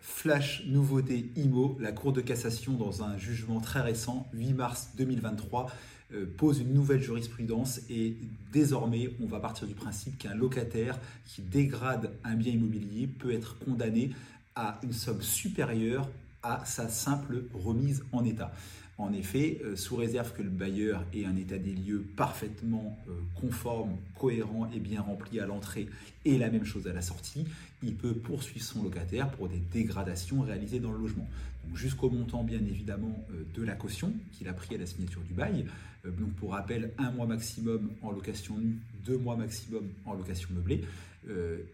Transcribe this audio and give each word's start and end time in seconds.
Flash 0.00 0.64
nouveauté 0.66 1.30
IMO, 1.36 1.76
la 1.80 1.92
Cour 1.92 2.12
de 2.12 2.20
cassation 2.20 2.74
dans 2.74 3.02
un 3.02 3.18
jugement 3.18 3.60
très 3.60 3.80
récent, 3.80 4.28
8 4.32 4.52
mars 4.52 4.90
2023, 4.96 5.70
euh, 6.14 6.26
pose 6.36 6.60
une 6.60 6.72
nouvelle 6.72 7.02
jurisprudence 7.02 7.80
et 7.90 8.16
désormais 8.52 9.10
on 9.22 9.26
va 9.26 9.40
partir 9.40 9.66
du 9.66 9.74
principe 9.74 10.16
qu'un 10.16 10.34
locataire 10.34 10.98
qui 11.26 11.42
dégrade 11.42 12.12
un 12.24 12.34
bien 12.34 12.52
immobilier 12.52 13.06
peut 13.06 13.32
être 13.32 13.58
condamné 13.58 14.12
à 14.54 14.80
une 14.82 14.92
somme 14.92 15.20
supérieure 15.20 16.08
à 16.42 16.64
sa 16.64 16.88
simple 16.88 17.44
remise 17.52 18.04
en 18.12 18.24
état. 18.24 18.52
En 18.98 19.12
effet, 19.12 19.60
euh, 19.64 19.76
sous 19.76 19.94
réserve 19.94 20.32
que 20.32 20.42
le 20.42 20.50
bailleur 20.50 21.04
ait 21.14 21.24
un 21.24 21.36
état 21.36 21.56
des 21.56 21.72
lieux 21.72 22.04
parfaitement 22.16 22.98
euh, 23.08 23.12
conforme, 23.40 23.96
cohérent 24.18 24.68
et 24.74 24.80
bien 24.80 25.00
rempli 25.00 25.38
à 25.38 25.46
l'entrée 25.46 25.88
et 26.24 26.36
la 26.36 26.50
même 26.50 26.64
chose 26.64 26.88
à 26.88 26.92
la 26.92 27.00
sortie, 27.00 27.46
il 27.84 27.94
peut 27.94 28.14
poursuivre 28.14 28.64
son 28.64 28.82
locataire 28.82 29.30
pour 29.30 29.48
des 29.48 29.62
dégradations 29.72 30.40
réalisées 30.40 30.80
dans 30.80 30.90
le 30.90 30.98
logement. 30.98 31.28
Jusqu'au 31.74 32.10
montant 32.10 32.42
bien 32.42 32.58
évidemment 32.58 33.24
euh, 33.30 33.44
de 33.54 33.62
la 33.62 33.74
caution 33.74 34.12
qu'il 34.32 34.48
a 34.48 34.52
pris 34.52 34.74
à 34.74 34.78
la 34.78 34.86
signature 34.86 35.22
du 35.22 35.32
bail. 35.32 35.66
Donc 36.04 36.32
pour 36.34 36.52
rappel, 36.52 36.92
un 36.96 37.10
mois 37.10 37.26
maximum 37.26 37.90
en 38.02 38.10
location 38.10 38.56
nue, 38.56 38.78
deux 39.04 39.18
mois 39.18 39.36
maximum 39.36 39.84
en 40.06 40.14
location 40.14 40.48
meublée. 40.54 40.84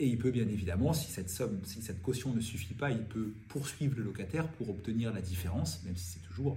Et 0.00 0.08
il 0.08 0.18
peut 0.18 0.30
bien 0.30 0.48
évidemment, 0.48 0.94
si 0.94 1.12
cette 1.12 1.30
somme, 1.30 1.60
si 1.64 1.82
cette 1.82 2.02
caution 2.02 2.32
ne 2.32 2.40
suffit 2.40 2.74
pas, 2.74 2.90
il 2.90 3.04
peut 3.04 3.32
poursuivre 3.48 3.94
le 3.98 4.02
locataire 4.02 4.48
pour 4.48 4.70
obtenir 4.70 5.12
la 5.12 5.20
différence, 5.20 5.84
même 5.84 5.94
si 5.94 6.14
c'est 6.14 6.26
toujours 6.26 6.56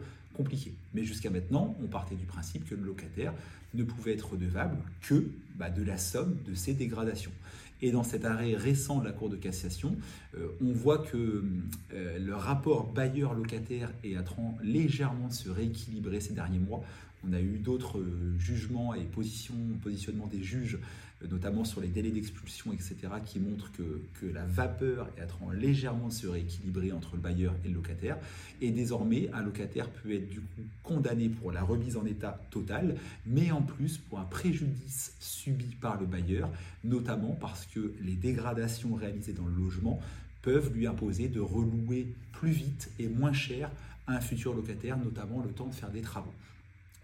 Mais 0.93 1.03
jusqu'à 1.03 1.29
maintenant, 1.29 1.75
on 1.83 1.87
partait 1.87 2.15
du 2.15 2.25
principe 2.25 2.67
que 2.67 2.75
le 2.75 2.83
locataire 2.83 3.33
ne 3.73 3.83
pouvait 3.83 4.13
être 4.13 4.31
redevable 4.31 4.77
que 5.01 5.29
bah, 5.55 5.69
de 5.69 5.83
la 5.83 5.97
somme 5.97 6.37
de 6.45 6.53
ces 6.53 6.73
dégradations. 6.73 7.31
Et 7.81 7.91
dans 7.91 8.03
cet 8.03 8.25
arrêt 8.25 8.55
récent 8.55 8.99
de 8.99 9.05
la 9.05 9.11
Cour 9.11 9.29
de 9.29 9.35
cassation, 9.35 9.95
euh, 10.35 10.47
on 10.61 10.71
voit 10.71 10.97
que 10.97 11.43
euh, 11.93 12.19
le 12.19 12.35
rapport 12.35 12.91
bailleur-locataire 12.91 13.91
est 14.03 14.15
train 14.23 14.55
légèrement 14.63 15.27
de 15.27 15.33
se 15.33 15.49
rééquilibrer 15.49 16.19
ces 16.19 16.33
derniers 16.33 16.59
mois. 16.59 16.81
On 17.27 17.33
a 17.33 17.41
eu 17.41 17.57
d'autres 17.57 17.99
euh, 17.99 18.37
jugements 18.39 18.93
et 18.93 19.03
positionnements 19.03 20.27
des 20.27 20.41
juges, 20.41 20.79
euh, 21.23 21.27
notamment 21.29 21.65
sur 21.65 21.81
les 21.81 21.89
délais 21.89 22.11
d'expulsion, 22.11 22.71
etc., 22.71 22.95
qui 23.25 23.39
montrent 23.39 23.71
que, 23.71 23.83
la 24.33 24.45
vapeur 24.45 25.09
est 25.17 25.23
en 25.23 25.27
train 25.27 25.53
légèrement 25.53 26.07
de 26.07 26.13
se 26.13 26.27
rééquilibrer 26.27 26.91
entre 26.91 27.15
le 27.15 27.21
bailleur 27.21 27.55
et 27.65 27.69
le 27.69 27.75
locataire. 27.75 28.17
Et 28.61 28.71
désormais, 28.71 29.29
un 29.33 29.41
locataire 29.41 29.89
peut 29.89 30.13
être 30.13 30.27
condamné 30.83 31.29
pour 31.29 31.51
la 31.51 31.63
remise 31.63 31.97
en 31.97 32.05
état 32.05 32.39
totale, 32.49 32.95
mais 33.25 33.51
en 33.51 33.61
plus 33.61 33.97
pour 33.97 34.19
un 34.19 34.25
préjudice 34.25 35.13
subi 35.19 35.75
par 35.81 35.99
le 35.99 36.05
bailleur, 36.05 36.49
notamment 36.83 37.37
parce 37.39 37.65
que 37.65 37.93
les 38.01 38.15
dégradations 38.15 38.95
réalisées 38.95 39.33
dans 39.33 39.45
le 39.45 39.55
logement 39.55 39.99
peuvent 40.41 40.73
lui 40.73 40.87
imposer 40.87 41.27
de 41.27 41.39
relouer 41.39 42.07
plus 42.31 42.51
vite 42.51 42.89
et 42.99 43.07
moins 43.07 43.33
cher 43.33 43.69
un 44.07 44.21
futur 44.21 44.53
locataire, 44.53 44.97
notamment 44.97 45.41
le 45.41 45.49
temps 45.49 45.67
de 45.67 45.75
faire 45.75 45.91
des 45.91 46.01
travaux. 46.01 46.33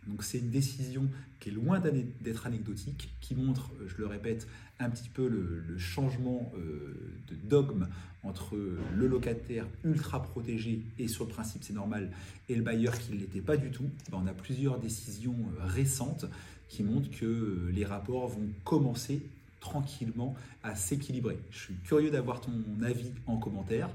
Donc 0.07 0.23
c'est 0.23 0.39
une 0.39 0.49
décision 0.49 1.09
qui 1.39 1.49
est 1.49 1.51
loin 1.51 1.81
d'être 2.21 2.47
anecdotique, 2.47 3.09
qui 3.21 3.35
montre, 3.35 3.71
euh, 3.81 3.87
je 3.87 3.97
le 3.97 4.07
répète, 4.07 4.47
un 4.79 4.89
petit 4.89 5.09
peu 5.09 5.27
le, 5.27 5.77
changement 5.77 6.51
euh, 6.57 6.95
de 7.27 7.35
dogme 7.35 7.87
entre 8.23 8.55
le 8.55 9.07
locataire 9.07 9.67
ultra 9.83 10.23
protégé 10.23 10.81
et 10.97 11.07
sur 11.07 11.25
le 11.25 11.29
principe 11.29 11.63
c'est 11.63 11.73
normal 11.73 12.11
et 12.47 12.55
le 12.55 12.61
bailleur 12.61 12.97
qui 12.97 13.11
ne 13.11 13.17
l'était 13.17 13.41
pas 13.41 13.57
du 13.57 13.69
tout. 13.71 13.89
Ben, 14.11 14.19
on 14.23 14.27
a 14.27 14.33
plusieurs 14.33 14.79
décisions 14.79 15.35
euh, 15.35 15.65
récentes 15.65 16.25
qui 16.69 16.83
montrent 16.83 17.11
que 17.11 17.69
les 17.71 17.85
rapports 17.85 18.29
vont 18.29 18.49
commencer 18.63 19.21
tranquillement 19.59 20.35
à 20.63 20.75
s'équilibrer. 20.75 21.37
Je 21.51 21.59
suis 21.59 21.75
curieux 21.75 22.11
d'avoir 22.11 22.41
ton 22.41 22.51
avis 22.81 23.11
en 23.27 23.37
commentaire. 23.37 23.89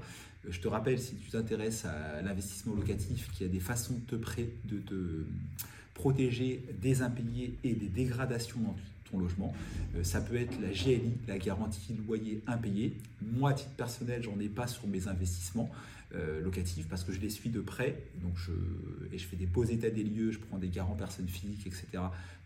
Je 0.47 0.59
te 0.59 0.67
rappelle, 0.67 0.99
si 0.99 1.15
tu 1.15 1.29
t'intéresses 1.29 1.85
à 1.85 2.21
l'investissement 2.21 2.73
locatif, 2.73 3.29
qu'il 3.31 3.45
y 3.45 3.49
a 3.49 3.51
des 3.51 3.59
façons 3.59 3.95
de 3.95 4.05
te, 4.05 4.15
prêter, 4.15 4.53
de 4.65 4.77
te 4.77 5.25
protéger 5.99 6.63
des 6.81 7.01
impayés 7.01 7.55
et 7.65 7.73
des 7.73 7.89
dégradations 7.89 8.61
dans 8.61 8.75
ton 9.11 9.19
logement. 9.19 9.53
Euh, 9.95 10.03
ça 10.05 10.21
peut 10.21 10.37
être 10.37 10.57
la 10.61 10.69
GLI, 10.69 11.17
la 11.27 11.37
garantie 11.37 11.93
loyer 12.07 12.41
impayé. 12.47 12.95
Moi, 13.21 13.49
à 13.49 13.53
titre 13.53 13.71
personnel, 13.71 14.23
j'en 14.23 14.39
ai 14.39 14.47
pas 14.47 14.65
sur 14.65 14.87
mes 14.87 15.09
investissements 15.09 15.69
euh, 16.15 16.39
locatifs 16.41 16.87
parce 16.87 17.03
que 17.03 17.11
je 17.11 17.19
les 17.19 17.29
suis 17.29 17.49
de 17.49 17.59
près. 17.59 18.01
Donc 18.21 18.31
je, 18.37 18.53
et 19.13 19.17
je 19.17 19.25
fais 19.25 19.35
des 19.35 19.45
beaux 19.45 19.65
états 19.65 19.89
des 19.89 20.03
lieux, 20.03 20.31
je 20.31 20.39
prends 20.39 20.57
des 20.57 20.69
garants 20.69 20.95
personnes 20.95 21.27
physiques, 21.27 21.67
etc. 21.67 21.85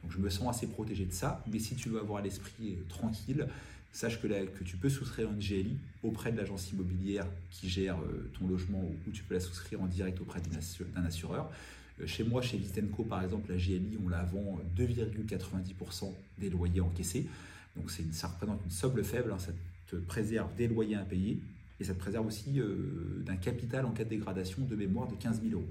Donc 0.02 0.10
je 0.10 0.18
me 0.18 0.32
sens 0.32 0.56
assez 0.56 0.66
protégé 0.66 1.06
de 1.06 1.14
ça. 1.14 1.44
Mais 1.52 1.60
si 1.60 1.76
tu 1.76 1.90
veux 1.90 2.00
avoir 2.00 2.24
l'esprit 2.24 2.72
euh, 2.72 2.84
tranquille, 2.90 3.48
sache 3.92 4.20
que, 4.20 4.28
que 4.28 4.64
tu 4.64 4.78
peux 4.78 4.90
souscrire 4.90 5.30
une 5.30 5.38
GLI 5.38 5.78
auprès 6.02 6.32
de 6.32 6.38
l'agence 6.38 6.72
immobilière 6.72 7.28
qui 7.52 7.70
gère 7.70 7.98
ton 8.40 8.48
logement 8.48 8.84
ou 8.84 9.12
tu 9.12 9.22
peux 9.22 9.36
la 9.36 9.40
souscrire 9.40 9.80
en 9.84 9.86
direct 9.86 10.20
auprès 10.20 10.42
d'un 10.42 11.06
assureur. 11.06 11.52
Euh, 12.02 12.08
chez 12.08 12.24
moi, 12.24 12.42
chez 12.42 12.58
Vitenco, 12.58 13.04
par 13.04 13.24
exemple, 13.24 13.52
la 13.52 13.58
GLI, 13.58 13.98
on 14.04 14.10
la 14.10 14.24
vend 14.24 14.60
2,90% 14.78 16.14
des 16.40 16.50
loyers 16.50 16.82
encaissés. 16.82 17.28
Donc 17.76 17.92
ça 18.12 18.28
représente 18.28 18.62
une 18.64 18.72
somme 18.72 19.04
faible, 19.04 19.32
hein. 19.32 19.40
ça 19.40 19.52
te 19.88 19.96
préserve 19.96 20.54
des 20.56 20.68
loyers 20.68 20.96
impayés 20.96 21.40
et 21.80 21.84
ça 21.84 21.94
te 21.94 22.00
préserve 22.00 22.28
aussi 22.28 22.60
euh, 22.60 23.24
d'un 23.26 23.36
capital 23.36 23.86
en 23.86 23.92
cas 23.92 24.04
de 24.04 24.10
dégradation 24.10 24.64
de 24.64 24.76
mémoire 24.76 25.08
de 25.08 25.16
15 25.16 25.42
000 25.42 25.54
euros. 25.54 25.70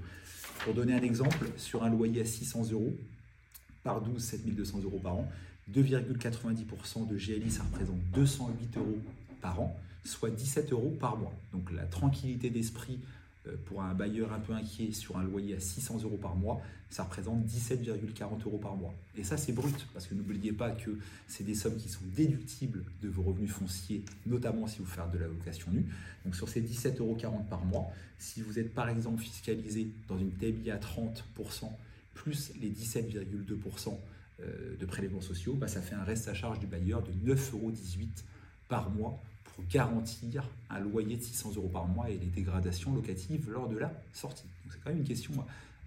Pour 0.65 0.75
donner 0.75 0.95
un 0.95 1.03
exemple, 1.03 1.47
sur 1.57 1.85
un 1.85 1.91
loyer 1.91 2.23
à 2.23 2.25
600 2.25 2.73
euros, 2.73 2.97
par 3.85 4.01
12, 4.01 4.23
7200 4.23 4.81
euros 4.83 4.99
par 4.99 5.15
an, 5.15 5.29
2,90% 5.73 7.09
de 7.09 7.17
GLI, 7.17 7.51
ça 7.51 7.63
représente 7.63 8.01
208 8.15 8.77
euros 8.77 8.99
par 9.41 9.61
an, 9.61 9.77
soit 10.05 10.31
17 10.31 10.73
euros 10.73 10.97
par 11.01 11.17
mois. 11.17 11.33
Donc 11.53 11.71
la 11.73 11.85
tranquillité 11.85 12.51
d'esprit 12.51 12.99
euh, 13.01 13.22
pour 13.67 13.83
un 13.83 13.93
bailleur 13.95 14.33
un 14.33 14.39
peu 14.39 14.53
inquiet 14.53 14.93
sur 14.93 15.17
un 15.19 15.25
loyer 15.25 15.57
à 15.57 15.61
600 15.61 16.03
euros 16.05 16.17
par 16.17 16.37
mois, 16.37 16.63
ça 16.91 17.05
représente 17.05 17.45
17,40 17.47 18.45
euros 18.45 18.59
par 18.59 18.77
mois. 18.77 18.95
Et 19.17 19.25
ça, 19.25 19.37
c'est 19.37 19.53
brut, 19.53 19.87
parce 19.95 20.07
que 20.07 20.15
n'oubliez 20.15 20.53
pas 20.53 20.71
que 20.71 20.91
c'est 21.27 21.43
des 21.43 21.55
sommes 21.55 21.77
qui 21.77 21.89
sont 21.89 22.05
déductibles 22.15 22.85
de 23.03 23.09
vos 23.09 23.23
revenus 23.23 23.51
fonciers, 23.51 24.05
notamment 24.27 24.67
si 24.67 24.79
vous 24.79 24.87
faites 24.87 25.11
de 25.11 25.19
la 25.19 25.27
location 25.27 25.73
nue. 25.73 25.87
Donc 26.25 26.37
sur 26.37 26.49
ces 26.49 26.61
17,40 26.61 26.99
euros 27.01 27.17
par 27.49 27.65
mois, 27.65 27.87
si 28.19 28.43
vous 28.43 28.59
êtes 28.59 28.73
par 28.75 28.89
exemple 28.89 29.23
fiscalisé 29.23 29.89
dans 30.07 30.19
une 30.19 30.31
TBI 30.31 30.71
à 30.71 30.79
30%, 30.79 31.71
plus 32.15 32.53
les 32.61 32.71
17,2% 32.71 33.99
euh, 34.41 34.77
de 34.79 34.87
prélèvements 34.87 35.21
sociaux, 35.21 35.55
bah, 35.55 35.69
ça 35.69 35.81
fait 35.81 35.95
un 35.95 36.05
reste 36.05 36.29
à 36.29 36.35
charge 36.35 36.61
du 36.61 36.67
bailleur 36.67 37.03
de 37.03 37.11
9,18 37.11 37.55
euros 37.55 37.73
par 38.69 38.91
mois 38.91 39.21
garantir 39.71 40.45
un 40.71 40.81
loyer 40.81 41.17
de 41.17 41.23
600 41.23 41.53
euros 41.57 41.69
par 41.69 41.87
mois 41.87 42.11
et 42.11 42.19
les 42.19 42.27
dégradations 42.27 42.95
locatives 42.95 43.51
lors 43.51 43.69
de 43.69 43.77
la 43.77 43.93
sortie. 44.13 44.45
c'est 44.71 44.83
quand 44.83 44.91
même 44.91 45.01
une 45.01 45.05
question 45.05 45.33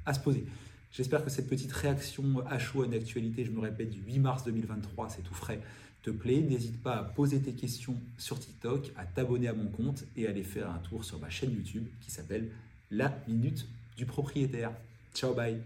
à 0.05 0.13
se 0.13 0.19
poser. 0.19 0.45
J'espère 0.91 1.23
que 1.23 1.29
cette 1.29 1.49
petite 1.49 1.73
réaction 1.73 2.45
à 2.47 2.57
chaud 2.57 2.83
à 2.83 2.85
une 2.85 2.93
actualité, 2.93 3.43
je 3.43 3.51
me 3.51 3.59
répète, 3.59 3.89
du 3.89 4.01
8 4.01 4.19
mars 4.19 4.43
2023, 4.45 5.09
c'est 5.09 5.23
tout 5.23 5.33
frais, 5.33 5.59
te 6.05 6.11
plaît. 6.11 6.41
N'hésite 6.41 6.81
pas 6.81 6.97
à 6.97 7.03
poser 7.03 7.39
tes 7.41 7.53
questions 7.53 7.95
sur 8.17 8.39
TikTok, 8.39 8.91
à 8.95 9.05
t'abonner 9.05 9.47
à 9.47 9.53
mon 9.53 9.67
compte 9.67 10.03
et 10.15 10.27
à 10.27 10.29
aller 10.29 10.43
faire 10.43 10.69
un 10.69 10.79
tour 10.79 11.03
sur 11.03 11.19
ma 11.19 11.29
chaîne 11.29 11.51
YouTube 11.51 11.85
qui 12.01 12.11
s'appelle 12.11 12.49
La 12.91 13.17
Minute 13.27 13.67
du 13.97 14.05
Propriétaire. 14.05 14.71
Ciao, 15.13 15.33
bye 15.33 15.59